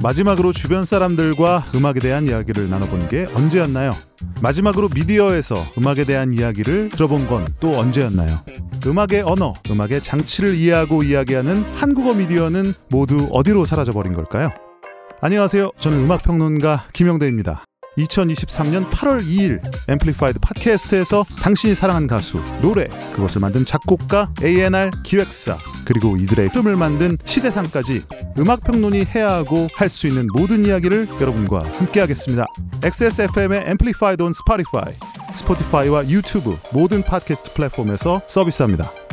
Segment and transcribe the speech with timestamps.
[0.00, 3.96] 마지막으로 주변 사람들과 음악에 대한 이야기를 나눠본 게 언제였나요?
[4.40, 8.40] 마지막으로 미디어에서 음악에 대한 이야기를 들어본 건 또 언제였나요?
[8.86, 14.50] 음악의 언어, 음악의 장치를 이해하고 이야기하는 한국어 미디어는 모두 어디로 사라져버린 걸까요?
[15.20, 15.70] 안녕하세요.
[15.78, 17.64] 저는 음악평론가 김영대입니다.
[17.96, 26.16] 2023년 8월 2일 Amplified 팟캐스트에서 당신이 사랑한 가수, 노래, 그것을 만든 작곡가, A&R 기획사, 그리고
[26.16, 28.02] 이들의 흐름을 만든 시대상까지
[28.38, 32.46] 음악평론이 해야 하고 할 수 있는 모든 이야기를 여러분과 함께하겠습니다.
[32.82, 34.94] XSFM의 Amplified on Spotify,
[35.36, 39.03] 스포티파이와 유튜브 모든 팟캐스트 플랫폼에서 서비스합니다.